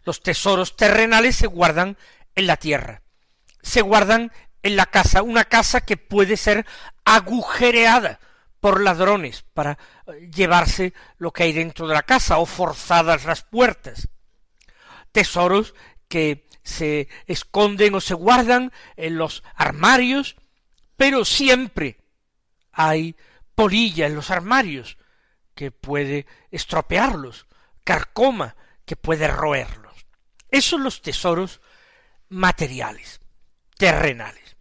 Los 0.05 0.23
tesoros 0.23 0.77
terrenales 0.77 1.35
se 1.35 1.47
guardan 1.47 1.97
en 2.35 2.47
la 2.47 2.55
tierra, 2.55 3.01
se 3.61 3.81
guardan 3.81 4.31
en 4.65 4.75
la 4.75 4.87
casa, 4.87 5.21
una 5.21 5.45
casa 5.45 5.81
que 5.81 5.95
puede 5.95 6.37
ser 6.37 6.65
agujereada 7.03 8.19
por 8.59 8.81
ladrones 8.81 9.45
para 9.53 9.77
eh, 10.07 10.31
llevarse 10.33 10.91
lo 11.19 11.31
que 11.31 11.43
hay 11.43 11.53
dentro 11.53 11.87
de 11.87 11.93
la 11.93 12.01
casa 12.01 12.39
o 12.39 12.47
forzadas 12.47 13.25
las 13.25 13.43
puertas. 13.43 14.09
Tesoros 15.11 15.75
que 16.07 16.47
se 16.63 17.07
esconden 17.27 17.93
o 17.93 18.01
se 18.01 18.15
guardan 18.15 18.71
en 18.95 19.19
los 19.19 19.43
armarios, 19.53 20.35
pero 20.97 21.25
siempre 21.25 21.99
hay 22.71 23.15
polilla 23.53 24.07
en 24.07 24.15
los 24.15 24.31
armarios 24.31 24.97
que 25.53 25.69
puede 25.69 26.25
estropearlos, 26.49 27.45
carcoma 27.83 28.55
que 28.83 28.95
puede 28.95 29.27
roerlos. 29.27 30.07
Esos 30.49 30.71
son 30.71 30.83
los 30.83 31.03
tesoros 31.03 31.61
materiales, 32.29 33.21
terrenales 33.77 34.54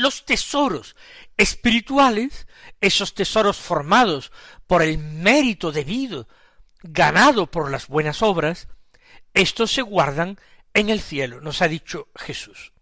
los 0.00 0.24
tesoros 0.24 0.96
espirituales, 1.36 2.46
esos 2.80 3.14
tesoros 3.14 3.56
formados 3.56 4.32
por 4.66 4.82
el 4.82 4.98
mérito 4.98 5.72
debido, 5.72 6.28
ganado 6.82 7.50
por 7.50 7.70
las 7.70 7.88
buenas 7.88 8.22
obras, 8.22 8.68
estos 9.34 9.70
se 9.72 9.82
guardan 9.82 10.38
en 10.74 10.88
el 10.90 11.00
cielo, 11.00 11.40
nos 11.40 11.62
ha 11.62 11.68
dicho 11.68 12.08
Jesús. 12.16 12.72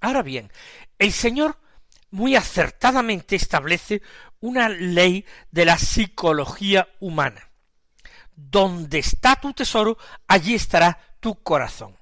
Ahora 0.00 0.22
bien, 0.22 0.52
el 0.98 1.12
Señor 1.12 1.58
muy 2.10 2.36
acertadamente 2.36 3.36
establece 3.36 4.02
una 4.40 4.68
ley 4.68 5.24
de 5.50 5.64
la 5.64 5.78
psicología 5.78 6.88
humana. 7.00 7.50
Donde 8.34 9.00
está 9.00 9.36
tu 9.36 9.52
tesoro, 9.52 9.98
allí 10.26 10.54
estará 10.54 11.16
tu 11.20 11.42
corazón. 11.42 11.96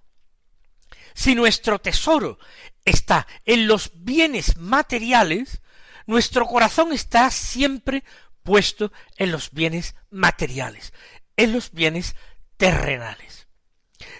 Si 1.14 1.34
nuestro 1.34 1.78
tesoro 1.78 2.38
está 2.86 3.26
en 3.44 3.66
los 3.66 3.90
bienes 3.94 4.56
materiales, 4.56 5.60
nuestro 6.06 6.46
corazón 6.46 6.92
está 6.92 7.30
siempre 7.30 8.04
puesto 8.42 8.92
en 9.16 9.32
los 9.32 9.50
bienes 9.50 9.96
materiales, 10.08 10.94
en 11.36 11.52
los 11.52 11.72
bienes 11.72 12.16
terrenales. 12.56 13.48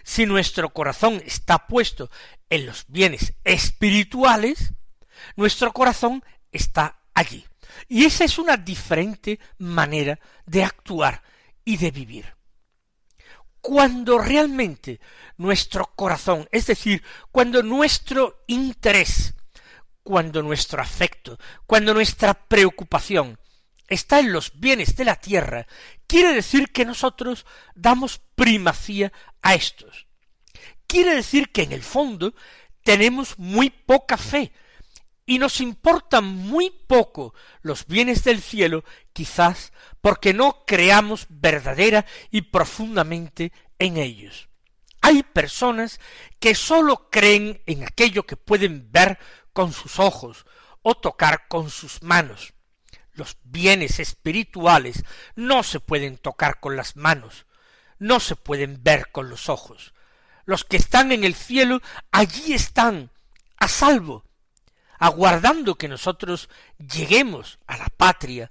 Si 0.03 0.27
nuestro 0.27 0.71
corazón 0.71 1.23
está 1.25 1.67
puesto 1.67 2.11
en 2.51 2.67
los 2.67 2.85
bienes 2.89 3.35
espirituales, 3.45 4.75
nuestro 5.37 5.73
corazón 5.73 6.25
está 6.53 7.01
allí. 7.15 7.47
Y 7.89 8.05
esa 8.05 8.25
es 8.25 8.39
una 8.39 8.57
diferente 8.57 9.39
manera 9.59 10.19
de 10.45 10.65
actuar 10.65 11.23
y 11.65 11.77
de 11.77 11.91
vivir. 11.91 12.36
Cuando 13.67 14.19
realmente 14.19 15.01
nuestro 15.39 15.87
corazón, 15.97 16.49
es 16.53 16.69
decir, 16.69 17.03
cuando 17.33 17.65
nuestro 17.65 18.45
interés, 18.47 19.35
cuando 20.05 20.41
nuestro 20.41 20.81
afecto, 20.81 21.37
cuando 21.67 21.93
nuestra 21.93 22.35
preocupación 22.35 23.41
está 23.89 24.21
en 24.21 24.33
los 24.33 24.53
bienes 24.61 24.95
de 24.95 25.05
la 25.05 25.17
tierra, 25.17 25.67
quiere 26.07 26.33
decir 26.33 26.71
que 26.71 26.85
nosotros 26.85 27.45
damos 27.75 28.21
primacía 28.37 29.13
a 29.43 29.57
estos. 29.57 30.07
Quiere 30.87 31.17
decir 31.17 31.51
que 31.51 31.65
en 31.65 31.73
el 31.73 31.83
fondo 31.83 32.37
tenemos 32.85 33.37
muy 33.37 33.71
poca 33.71 34.17
fe 34.17 34.53
y 35.27 35.41
nos 35.41 35.61
importan 35.61 36.25
muy 36.25 36.71
poco 36.87 37.35
los 37.61 37.87
bienes 37.87 38.23
del 38.23 38.41
cielo, 38.41 38.85
quizás 39.13 39.73
porque 40.01 40.33
no 40.33 40.65
creamos 40.65 41.27
verdadera 41.29 42.07
y 42.31 42.43
profundamente 42.43 43.53
en 43.79 43.97
ellos. 43.97 44.49
Hay 45.03 45.25
personas 45.25 46.01
que 46.39 46.55
sólo 46.55 47.11
creen 47.11 47.61
en 47.67 47.85
aquello 47.85 48.25
que 48.25 48.37
pueden 48.37 48.91
ver 48.93 49.19
con 49.53 49.73
sus 49.73 49.99
ojos 49.99 50.47
o 50.83 50.95
tocar 50.95 51.49
con 51.49 51.71
sus 51.71 52.03
manos. 52.03 52.55
Los 53.13 53.37
bienes 53.43 53.99
espirituales 53.99 55.03
no 55.35 55.63
se 55.63 55.81
pueden 55.81 56.19
tocar 56.19 56.61
con 56.61 56.77
las 56.77 56.97
manos, 56.97 57.47
no 57.99 58.21
se 58.21 58.37
pueden 58.37 58.83
ver 58.83 59.11
con 59.11 59.29
los 59.29 59.49
ojos. 59.49 59.95
Los 60.45 60.65
que 60.65 60.77
están 60.77 61.11
en 61.11 61.25
el 61.25 61.35
cielo 61.35 61.81
allí 62.13 62.53
están, 62.53 63.11
a 63.57 63.67
salvo, 63.69 64.26
aguardando 64.99 65.77
que 65.77 65.89
nosotros 65.89 66.49
lleguemos 66.79 67.59
a 67.67 67.77
la 67.77 67.87
patria 67.87 68.51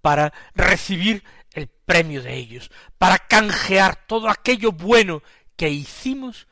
para 0.00 0.32
recibir 0.54 1.24
el 1.52 1.68
premio 1.68 2.22
de 2.22 2.36
ellos, 2.36 2.70
para 2.98 3.18
canjear 3.18 4.06
todo 4.06 4.28
aquello 4.28 4.72
bueno 4.72 5.22
que 5.56 5.68
hicimos 5.70 6.46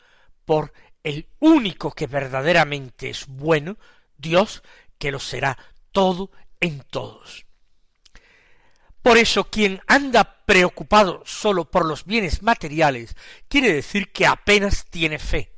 por 0.44 0.72
el 1.02 1.28
único 1.38 1.92
que 1.92 2.06
verdaderamente 2.06 3.10
es 3.10 3.26
bueno, 3.28 3.78
Dios, 4.16 4.62
que 4.98 5.12
lo 5.12 5.20
será 5.20 5.56
todo 5.92 6.30
en 6.60 6.80
todos. 6.90 7.46
Por 9.02 9.18
eso 9.18 9.44
quien 9.44 9.80
anda 9.86 10.42
preocupado 10.46 11.22
solo 11.24 11.70
por 11.70 11.86
los 11.86 12.04
bienes 12.06 12.42
materiales 12.42 13.14
quiere 13.48 13.72
decir 13.72 14.10
que 14.10 14.26
apenas 14.26 14.84
tiene 14.86 15.20
fe, 15.20 15.52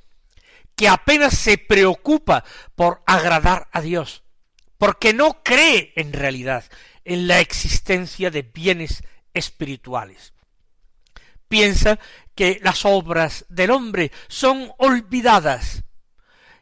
que 0.79 0.89
apenas 0.89 1.37
se 1.37 1.59
preocupa 1.59 2.45
por 2.77 3.03
agradar 3.05 3.69
a 3.73 3.81
Dios, 3.81 4.23
porque 4.79 5.13
no 5.13 5.43
cree 5.43 5.93
en 5.97 6.13
realidad 6.13 6.65
en 7.05 7.27
la 7.27 7.41
existencia 7.41 8.31
de 8.31 8.43
bienes 8.43 9.03
espirituales. 9.35 10.35
Piensa 11.49 11.99
que 12.37 12.61
las 12.63 12.85
obras 12.85 13.45
del 13.49 13.73
hombre 13.73 14.13
son 14.29 14.71
olvidadas, 14.79 15.83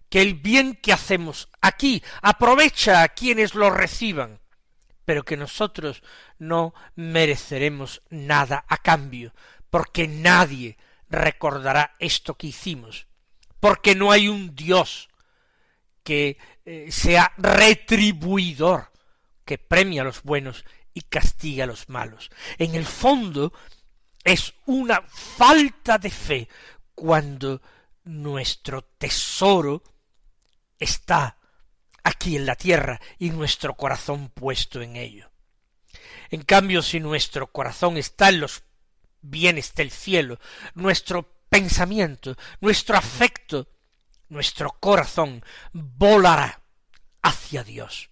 que 0.08 0.22
el 0.22 0.32
bien 0.32 0.76
que 0.76 0.94
hacemos 0.94 1.50
aquí 1.60 2.02
aprovecha 2.22 3.02
a 3.02 3.08
quienes 3.08 3.54
lo 3.54 3.68
reciban, 3.68 4.40
pero 5.04 5.26
que 5.26 5.36
nosotros 5.36 6.02
no 6.38 6.72
mereceremos 6.94 8.00
nada 8.08 8.64
a 8.66 8.78
cambio, 8.78 9.34
porque 9.68 10.08
nadie 10.08 10.78
recordará 11.10 11.96
esto 11.98 12.34
que 12.38 12.46
hicimos, 12.46 13.06
porque 13.60 13.94
no 13.94 14.12
hay 14.12 14.28
un 14.28 14.54
Dios 14.54 15.08
que 16.02 16.38
eh, 16.64 16.88
sea 16.90 17.32
retribuidor, 17.36 18.92
que 19.44 19.58
premia 19.58 20.02
a 20.02 20.04
los 20.04 20.22
buenos 20.22 20.64
y 20.94 21.02
castiga 21.02 21.64
a 21.64 21.66
los 21.66 21.88
malos. 21.88 22.30
En 22.58 22.74
el 22.74 22.84
fondo, 22.84 23.52
es 24.24 24.54
una 24.66 25.02
falta 25.02 25.98
de 25.98 26.10
fe 26.10 26.48
cuando 26.94 27.62
nuestro 28.04 28.82
tesoro 28.82 29.82
está 30.78 31.38
aquí 32.02 32.36
en 32.36 32.46
la 32.46 32.56
tierra 32.56 33.00
y 33.18 33.30
nuestro 33.30 33.76
corazón 33.76 34.30
puesto 34.30 34.80
en 34.80 34.96
ello. 34.96 35.30
En 36.30 36.42
cambio, 36.42 36.82
si 36.82 37.00
nuestro 37.00 37.48
corazón 37.48 37.96
está 37.96 38.28
en 38.28 38.40
los 38.40 38.62
bienes 39.20 39.74
del 39.74 39.90
cielo, 39.90 40.38
nuestro 40.74 41.35
pensamiento, 41.56 42.36
nuestro 42.60 42.98
afecto, 42.98 43.66
nuestro 44.28 44.76
corazón 44.78 45.42
volará 45.72 46.60
hacia 47.22 47.64
Dios, 47.64 48.10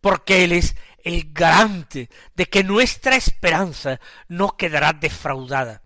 porque 0.00 0.44
Él 0.44 0.52
es 0.52 0.74
el 1.04 1.30
garante 1.34 2.08
de 2.34 2.46
que 2.46 2.64
nuestra 2.64 3.16
esperanza 3.16 4.00
no 4.28 4.56
quedará 4.56 4.94
defraudada, 4.94 5.82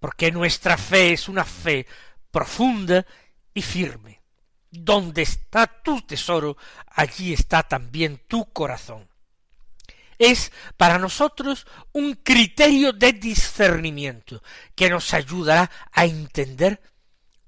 porque 0.00 0.32
nuestra 0.32 0.76
fe 0.76 1.12
es 1.12 1.28
una 1.28 1.44
fe 1.44 1.86
profunda 2.32 3.06
y 3.54 3.62
firme. 3.62 4.22
Donde 4.72 5.22
está 5.22 5.68
tu 5.68 6.00
tesoro, 6.00 6.56
allí 6.88 7.32
está 7.32 7.62
también 7.62 8.22
tu 8.26 8.52
corazón. 8.52 9.08
Es 10.22 10.52
para 10.76 10.98
nosotros 10.98 11.66
un 11.90 12.14
criterio 12.14 12.92
de 12.92 13.12
discernimiento 13.12 14.40
que 14.76 14.88
nos 14.88 15.14
ayudará 15.14 15.68
a 15.90 16.04
entender 16.04 16.80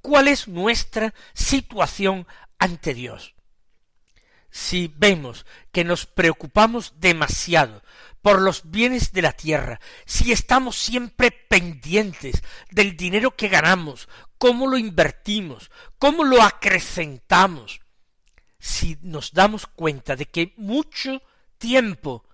cuál 0.01 0.27
es 0.27 0.49
nuestra 0.49 1.15
situación 1.35 2.27
ante 2.59 2.93
Dios. 2.93 3.37
Si 4.51 4.93
vemos 4.97 5.47
que 5.71 5.85
nos 5.85 6.07
preocupamos 6.07 6.95
demasiado 6.97 7.81
por 8.23 8.43
los 8.43 8.69
bienes 8.69 9.13
de 9.13 9.23
la 9.23 9.35
tierra, 9.35 9.79
si 10.05 10.33
estamos 10.33 10.77
siempre 10.77 11.31
pendientes 11.31 12.43
del 12.73 12.97
dinero 12.97 13.37
que 13.37 13.47
ganamos, 13.47 14.09
cómo 14.37 14.67
lo 14.67 14.79
invertimos, 14.79 15.71
cómo 16.01 16.25
lo 16.25 16.43
acrecentamos, 16.43 17.79
si 18.59 18.99
nos 19.01 19.33
damos 19.33 19.69
cuenta 19.69 20.17
de 20.17 20.27
que 20.27 20.55
mucho 20.57 21.23
tiempo 21.59 22.25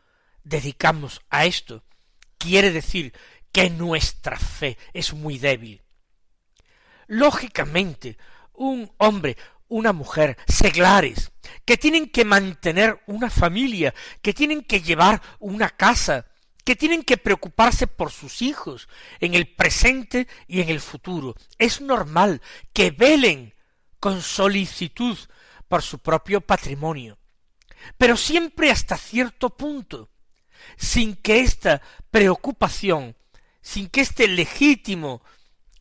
dedicamos 0.51 1.23
a 1.31 1.47
esto, 1.47 1.85
quiere 2.37 2.71
decir 2.73 3.15
que 3.53 3.71
nuestra 3.71 4.37
fe 4.37 4.77
es 4.93 5.15
muy 5.15 5.39
débil. 5.39 5.83
Lógicamente, 7.07 8.19
un 8.53 8.93
hombre, 8.99 9.37
una 9.69 9.93
mujer, 9.93 10.37
seglares, 10.47 11.33
que 11.65 11.77
tienen 11.77 12.11
que 12.11 12.25
mantener 12.25 13.01
una 13.07 13.31
familia, 13.31 13.95
que 14.21 14.35
tienen 14.35 14.63
que 14.63 14.83
llevar 14.83 15.23
una 15.39 15.71
casa, 15.71 16.27
que 16.65 16.77
tienen 16.77 17.05
que 17.05 17.17
preocuparse 17.17 17.87
por 17.87 18.11
sus 18.11 18.43
hijos 18.43 18.89
en 19.21 19.35
el 19.35 19.55
presente 19.55 20.29
y 20.47 20.61
en 20.61 20.69
el 20.69 20.81
futuro. 20.81 21.35
Es 21.59 21.81
normal 21.81 22.43
que 22.73 22.91
velen 22.91 23.55
con 23.99 24.21
solicitud 24.21 25.17
por 25.69 25.83
su 25.83 26.01
propio 26.01 26.41
patrimonio, 26.41 27.19
pero 27.97 28.17
siempre 28.17 28.71
hasta 28.71 28.97
cierto 28.97 29.51
punto, 29.57 30.10
sin 30.77 31.17
que 31.17 31.41
esta 31.41 31.83
preocupación, 32.11 33.17
sin 33.63 33.89
que 33.89 34.01
este 34.01 34.29
legítimo 34.29 35.23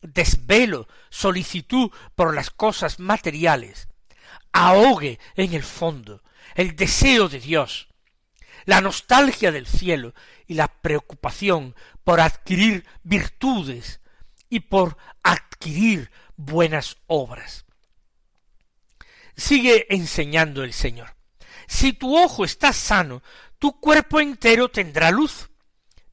desvelo, 0.02 0.88
solicitud 1.10 1.90
por 2.14 2.34
las 2.34 2.50
cosas 2.50 2.98
materiales, 2.98 3.88
ahogue 4.52 5.18
en 5.36 5.54
el 5.54 5.62
fondo 5.62 6.22
el 6.54 6.76
deseo 6.76 7.28
de 7.28 7.40
Dios, 7.40 7.88
la 8.64 8.80
nostalgia 8.80 9.52
del 9.52 9.66
cielo 9.66 10.14
y 10.46 10.54
la 10.54 10.68
preocupación 10.68 11.74
por 12.04 12.20
adquirir 12.20 12.86
virtudes 13.02 14.00
y 14.48 14.60
por 14.60 14.96
adquirir 15.22 16.10
buenas 16.36 16.96
obras. 17.06 17.64
Sigue 19.36 19.86
enseñando 19.94 20.64
el 20.64 20.72
Señor. 20.72 21.14
Si 21.66 21.92
tu 21.92 22.18
ojo 22.18 22.44
está 22.44 22.72
sano, 22.72 23.22
tu 23.60 23.78
cuerpo 23.78 24.20
entero 24.20 24.68
tendrá 24.70 25.12
luz. 25.12 25.50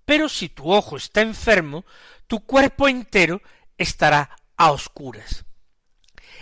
Pero 0.05 0.29
si 0.29 0.49
tu 0.49 0.71
ojo 0.71 0.97
está 0.97 1.21
enfermo, 1.21 1.85
tu 2.27 2.45
cuerpo 2.45 2.87
entero 2.87 3.41
estará 3.77 4.35
a 4.57 4.71
oscuras. 4.71 5.45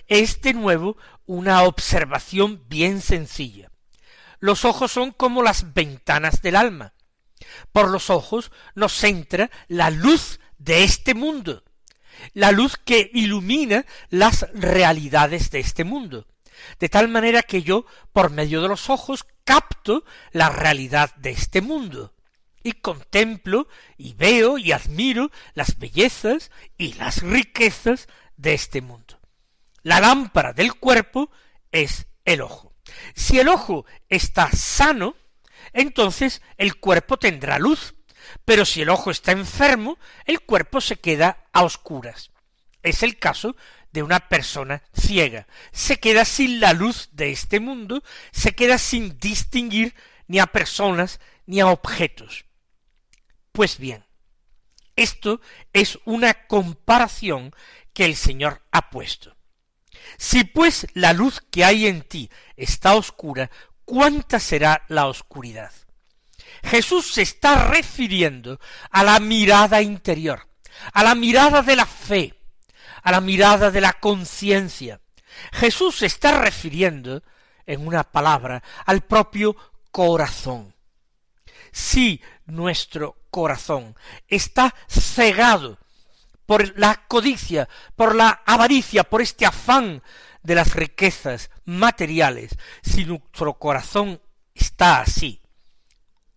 Es 0.08 0.42
de 0.42 0.54
nuevo 0.54 0.98
una 1.26 1.64
observación 1.64 2.66
bien 2.68 3.02
sencilla. 3.02 3.72
Los 4.40 4.66
ojos 4.66 4.92
son 4.92 5.12
como 5.12 5.42
las 5.42 5.74
ventanas 5.74 6.42
del 6.42 6.56
alma. 6.56 6.94
Por 7.72 7.90
los 7.90 8.10
ojos 8.10 8.52
nos 8.74 9.04
entra 9.04 9.50
la 9.68 9.90
luz 9.92 10.40
de 10.58 10.84
este 10.84 11.14
mundo, 11.14 11.64
la 12.34 12.52
luz 12.52 12.78
que 12.78 13.12
ilumina 13.14 13.86
las 14.10 14.48
realidades 14.54 15.52
de 15.52 15.60
este 15.60 15.84
mundo 15.84 16.28
de 16.80 16.90
tal 16.90 17.08
manera 17.08 17.44
que 17.44 17.64
yo, 17.64 17.86
por 18.14 18.32
medio 18.32 18.62
de 18.62 18.68
los 18.68 18.90
ojos, 18.90 19.26
capto 19.44 20.04
la 20.32 20.50
realidad 20.50 21.14
de 21.16 21.32
este 21.32 21.62
mundo, 21.62 22.14
y 22.64 22.74
contemplo, 22.74 23.68
y 23.98 24.14
veo, 24.14 24.58
y 24.58 24.72
admiro 24.72 25.32
las 25.54 25.78
bellezas 25.78 26.52
y 26.78 26.94
las 26.94 27.22
riquezas 27.22 28.08
de 28.38 28.54
este 28.54 28.82
mundo. 28.82 29.20
La 29.84 30.00
lámpara 30.00 30.52
del 30.52 30.74
cuerpo 30.74 31.30
es 31.72 32.08
el 32.26 32.42
ojo. 32.42 32.74
Si 33.14 33.40
el 33.40 33.50
ojo 33.50 33.86
está 34.10 34.52
sano, 34.52 35.16
entonces 35.74 36.42
el 36.58 36.78
cuerpo 36.78 37.18
tendrá 37.18 37.60
luz, 37.60 37.94
pero 38.46 38.66
si 38.66 38.82
el 38.82 38.90
ojo 38.90 39.12
está 39.12 39.32
enfermo, 39.32 40.00
el 40.26 40.42
cuerpo 40.42 40.82
se 40.82 40.96
queda 40.98 41.46
a 41.54 41.64
oscuras. 41.64 42.32
Es 42.86 43.02
el 43.02 43.18
caso 43.18 43.56
de 43.92 44.04
una 44.04 44.30
persona 44.30 44.84
ciega. 44.94 45.48
Se 45.72 46.00
queda 46.00 46.24
sin 46.24 46.60
la 46.60 46.74
luz 46.74 47.10
de 47.14 47.32
este 47.32 47.60
mundo, 47.60 48.04
se 48.32 48.54
queda 48.54 48.78
sin 48.78 49.18
distinguir 49.18 49.96
ni 50.28 50.40
a 50.40 50.46
personas 50.46 51.20
ni 51.48 51.62
a 51.62 51.68
objetos. 51.68 52.46
Pues 53.52 53.80
bien, 53.80 54.06
esto 54.96 55.42
es 55.74 55.98
una 56.06 56.46
comparación 56.46 57.56
que 57.94 58.06
el 58.06 58.16
Señor 58.16 58.62
ha 58.72 58.92
puesto. 58.92 59.36
Si 60.18 60.44
pues 60.44 60.86
la 60.94 61.14
luz 61.14 61.42
que 61.50 61.66
hay 61.66 61.88
en 61.88 62.04
ti 62.04 62.30
está 62.56 62.94
oscura, 62.94 63.50
¿cuánta 63.84 64.40
será 64.40 64.84
la 64.90 65.08
oscuridad? 65.08 65.72
Jesús 66.64 67.14
se 67.14 67.24
está 67.24 67.68
refiriendo 67.68 68.60
a 68.92 69.04
la 69.04 69.20
mirada 69.20 69.82
interior, 69.82 70.48
a 70.94 71.04
la 71.04 71.16
mirada 71.16 71.64
de 71.64 71.76
la 71.76 71.86
fe, 71.86 72.36
a 73.06 73.12
la 73.12 73.22
mirada 73.22 73.70
de 73.70 73.82
la 73.82 73.94
conciencia. 73.94 75.00
Jesús 75.54 76.02
está 76.02 76.40
refiriendo, 76.40 77.22
en 77.68 77.86
una 77.86 78.04
palabra, 78.04 78.64
al 78.86 79.02
propio 79.02 79.56
corazón. 79.92 80.74
Si 81.72 82.20
nuestro 82.48 83.16
corazón 83.30 83.96
está 84.28 84.74
cegado 84.88 85.78
por 86.48 86.78
la 86.80 87.06
codicia, 87.08 87.70
por 87.96 88.16
la 88.16 88.42
avaricia, 88.44 89.04
por 89.04 89.22
este 89.22 89.46
afán 89.46 90.02
de 90.42 90.56
las 90.56 90.74
riquezas 90.74 91.52
materiales, 91.64 92.58
si 92.82 93.06
nuestro 93.06 93.54
corazón 93.60 94.20
está 94.56 95.02
así, 95.02 95.42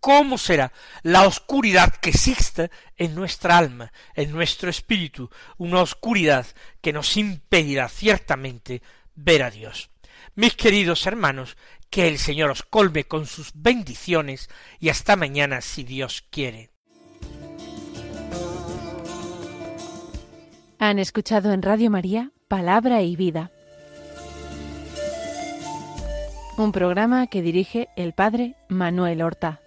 ¿Cómo 0.01 0.39
será 0.39 0.73
la 1.03 1.27
oscuridad 1.27 1.93
que 1.95 2.11
existe 2.11 2.71
en 2.97 3.15
nuestra 3.15 3.59
alma, 3.59 3.93
en 4.15 4.31
nuestro 4.33 4.71
espíritu, 4.71 5.29
una 5.57 5.83
oscuridad 5.83 6.47
que 6.81 6.93
nos 6.93 7.17
impedirá 7.17 7.89
ciertamente 7.89 8.83
ver 9.15 9.43
a 9.43 9.51
Dios? 9.51 9.91
Mis 10.37 10.55
queridos 10.55 11.05
hermanos, 11.07 11.57
que 11.91 12.07
el 12.07 12.19
Señor 12.19 12.51
os 12.51 12.63
colme 12.63 13.05
con 13.05 13.27
sus 13.27 13.51
bendiciones 13.55 14.49
y 14.79 14.89
hasta 14.91 15.17
mañana 15.17 15.61
si 15.61 15.83
Dios 15.85 16.25
quiere. 16.31 16.71
Han 20.79 20.99
escuchado 21.01 21.53
en 21.53 21.63
Radio 21.63 21.91
María 21.91 22.31
Palabra 22.47 23.03
y 23.03 23.17
Vida, 23.17 23.51
un 26.57 26.73
programa 26.73 27.27
que 27.27 27.43
dirige 27.43 27.89
el 27.97 28.13
Padre 28.13 28.55
Manuel 28.69 29.23
Horta. 29.23 29.61